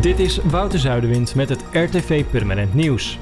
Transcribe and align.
Dit 0.00 0.18
is 0.18 0.36
Wouter 0.36 0.78
Zuiderwind 0.78 1.34
met 1.34 1.48
het 1.48 1.64
RTV 1.72 2.24
Permanent 2.30 2.74
Nieuws. 2.74 3.18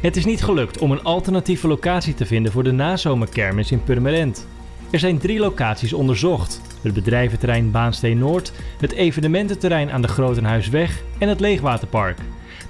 Het 0.00 0.16
is 0.16 0.24
niet 0.24 0.42
gelukt 0.42 0.78
om 0.78 0.90
een 0.90 1.02
alternatieve 1.02 1.68
locatie 1.68 2.14
te 2.14 2.26
vinden 2.26 2.52
voor 2.52 2.64
de 2.64 2.72
nazomerkermis 2.72 3.70
in 3.70 3.84
Purmerend. 3.84 4.46
Er 4.90 4.98
zijn 4.98 5.18
drie 5.18 5.38
locaties 5.38 5.92
onderzocht: 5.92 6.60
het 6.82 6.94
bedrijventerrein 6.94 7.70
Baansteen 7.70 8.18
Noord, 8.18 8.52
het 8.80 8.92
evenemententerrein 8.92 9.90
aan 9.90 10.02
de 10.02 10.08
Grotenhuisweg 10.08 11.02
en 11.18 11.28
het 11.28 11.40
Leegwaterpark. 11.40 12.18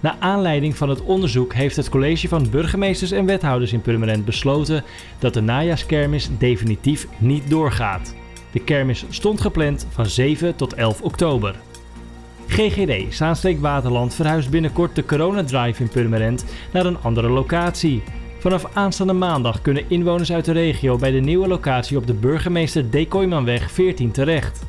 Na 0.00 0.16
aanleiding 0.18 0.76
van 0.76 0.88
het 0.88 1.02
onderzoek 1.02 1.54
heeft 1.54 1.76
het 1.76 1.88
college 1.88 2.28
van 2.28 2.50
burgemeesters 2.50 3.10
en 3.10 3.26
wethouders 3.26 3.72
in 3.72 3.82
Purmerend 3.82 4.24
besloten 4.24 4.84
dat 5.18 5.34
de 5.34 5.40
najaarskermis 5.40 6.28
definitief 6.38 7.06
niet 7.18 7.50
doorgaat. 7.50 8.14
De 8.52 8.64
kermis 8.64 9.04
stond 9.08 9.40
gepland 9.40 9.86
van 9.90 10.06
7 10.06 10.56
tot 10.56 10.74
11 10.74 11.02
oktober. 11.02 11.54
GGD 12.46 13.14
Zaanstreek 13.14 13.60
Waterland 13.60 14.14
verhuist 14.14 14.50
binnenkort 14.50 14.94
de 14.94 15.04
Corona-drive 15.04 15.82
in 15.82 15.88
Purmerend 15.88 16.44
naar 16.72 16.86
een 16.86 17.00
andere 17.02 17.28
locatie. 17.28 18.02
Vanaf 18.38 18.66
aanstaande 18.72 19.12
maandag 19.12 19.62
kunnen 19.62 19.84
inwoners 19.88 20.32
uit 20.32 20.44
de 20.44 20.52
regio 20.52 20.96
bij 20.96 21.10
de 21.10 21.20
nieuwe 21.20 21.48
locatie 21.48 21.96
op 21.96 22.06
de 22.06 22.14
burgemeester 22.14 22.90
Dekoymanweg 22.90 23.70
14 23.70 24.10
terecht. 24.10 24.64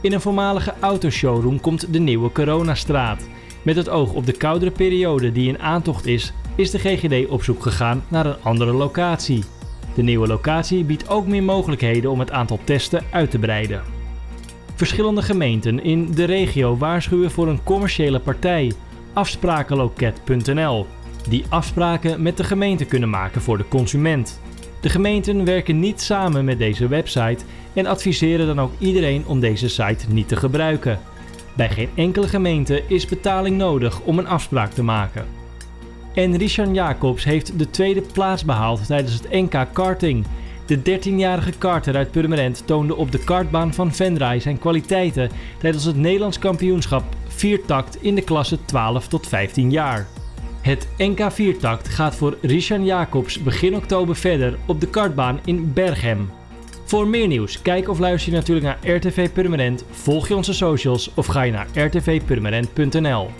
In 0.00 0.12
een 0.12 0.20
voormalige 0.20 0.74
autoshowroom 0.80 1.60
komt 1.60 1.92
de 1.92 1.98
nieuwe 1.98 2.32
Coronastraat. 2.32 3.28
Met 3.62 3.76
het 3.76 3.88
oog 3.88 4.12
op 4.12 4.26
de 4.26 4.32
koudere 4.32 4.70
periode 4.70 5.32
die 5.32 5.48
in 5.48 5.58
aantocht 5.58 6.06
is, 6.06 6.32
is 6.54 6.70
de 6.70 6.78
GGD 6.78 7.28
op 7.28 7.42
zoek 7.42 7.62
gegaan 7.62 8.04
naar 8.08 8.26
een 8.26 8.42
andere 8.42 8.72
locatie. 8.72 9.44
De 9.94 10.02
nieuwe 10.02 10.26
locatie 10.26 10.84
biedt 10.84 11.08
ook 11.08 11.26
meer 11.26 11.42
mogelijkheden 11.42 12.10
om 12.10 12.18
het 12.18 12.30
aantal 12.30 12.58
testen 12.64 13.04
uit 13.10 13.30
te 13.30 13.38
breiden. 13.38 13.99
Verschillende 14.80 15.22
gemeenten 15.22 15.84
in 15.84 16.12
de 16.14 16.24
regio 16.24 16.76
waarschuwen 16.76 17.30
voor 17.30 17.48
een 17.48 17.62
commerciële 17.62 18.20
partij, 18.20 18.72
afsprakenloket.nl, 19.12 20.86
die 21.28 21.44
afspraken 21.48 22.22
met 22.22 22.36
de 22.36 22.44
gemeente 22.44 22.84
kunnen 22.84 23.10
maken 23.10 23.40
voor 23.40 23.58
de 23.58 23.68
consument. 23.68 24.40
De 24.80 24.88
gemeenten 24.88 25.44
werken 25.44 25.80
niet 25.80 26.00
samen 26.00 26.44
met 26.44 26.58
deze 26.58 26.88
website 26.88 27.44
en 27.72 27.86
adviseren 27.86 28.46
dan 28.46 28.60
ook 28.60 28.72
iedereen 28.78 29.26
om 29.26 29.40
deze 29.40 29.68
site 29.68 30.06
niet 30.08 30.28
te 30.28 30.36
gebruiken. 30.36 30.98
Bij 31.56 31.68
geen 31.68 31.90
enkele 31.94 32.28
gemeente 32.28 32.82
is 32.86 33.06
betaling 33.06 33.56
nodig 33.56 34.00
om 34.00 34.18
een 34.18 34.28
afspraak 34.28 34.70
te 34.72 34.82
maken. 34.82 35.26
En 36.14 36.36
Richard 36.36 36.74
Jacobs 36.74 37.24
heeft 37.24 37.58
de 37.58 37.70
tweede 37.70 38.02
plaats 38.12 38.44
behaald 38.44 38.86
tijdens 38.86 39.14
het 39.14 39.30
NK 39.30 39.66
karting. 39.72 40.26
De 40.70 40.98
13-jarige 40.98 41.52
karter 41.58 41.96
uit 41.96 42.10
Purmerend 42.10 42.66
toonde 42.66 42.96
op 42.96 43.12
de 43.12 43.18
kartbaan 43.18 43.74
van 43.74 43.94
Venray 43.94 44.40
zijn 44.40 44.58
kwaliteiten 44.58 45.30
tijdens 45.58 45.84
het 45.84 45.96
Nederlands 45.96 46.38
kampioenschap 46.38 47.04
viertakt 47.28 48.02
in 48.02 48.14
de 48.14 48.22
klasse 48.22 48.58
12 48.64 49.08
tot 49.08 49.26
15 49.26 49.70
jaar. 49.70 50.06
Het 50.60 50.88
NK 50.96 51.32
viertakt 51.32 51.88
gaat 51.88 52.16
voor 52.16 52.36
Richard 52.42 52.84
Jacobs 52.84 53.42
begin 53.42 53.76
oktober 53.76 54.16
verder 54.16 54.58
op 54.66 54.80
de 54.80 54.88
kartbaan 54.88 55.40
in 55.44 55.72
Berghem. 55.72 56.30
Voor 56.84 57.08
meer 57.08 57.26
nieuws, 57.26 57.62
kijk 57.62 57.88
of 57.88 57.98
luister 57.98 58.32
je 58.32 58.38
natuurlijk 58.38 58.66
naar 58.66 58.96
RTV 58.96 59.30
Purmerend, 59.30 59.84
volg 59.90 60.28
je 60.28 60.36
onze 60.36 60.54
socials 60.54 61.10
of 61.14 61.26
ga 61.26 61.42
je 61.42 61.52
naar 61.52 61.68
rtvpurmerend.nl. 61.74 63.28